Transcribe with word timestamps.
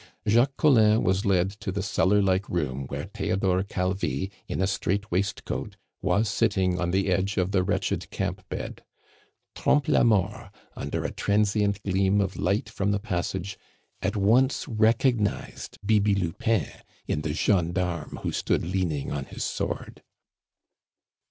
Jacques 0.27 0.57
Collin 0.57 1.03
was 1.03 1.27
led 1.27 1.51
to 1.51 1.71
the 1.71 1.83
cellar 1.83 2.23
like 2.23 2.49
room 2.49 2.87
where 2.87 3.03
Theodore 3.03 3.61
Calvi, 3.61 4.31
in 4.47 4.59
a 4.59 4.65
straitwaistcoat, 4.65 5.75
was 6.01 6.27
sitting 6.27 6.79
on 6.79 6.89
the 6.89 7.09
edge 7.11 7.37
of 7.37 7.51
the 7.51 7.61
wretched 7.61 8.09
camp 8.09 8.41
bed. 8.49 8.83
Trompe 9.53 9.87
la 9.91 10.03
Mort, 10.03 10.49
under 10.75 11.05
a 11.05 11.11
transient 11.13 11.83
gleam 11.83 12.19
of 12.19 12.35
light 12.35 12.67
from 12.67 12.89
the 12.89 12.99
passage, 12.99 13.59
at 14.01 14.15
once 14.15 14.67
recognized 14.67 15.77
Bibi 15.85 16.15
Lupin 16.15 16.65
in 17.05 17.21
the 17.21 17.35
gendarme 17.35 18.21
who 18.23 18.31
stood 18.31 18.63
leaning 18.65 19.11
on 19.11 19.25
his 19.25 19.43
sword. 19.43 20.01